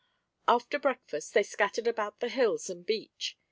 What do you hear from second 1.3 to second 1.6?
they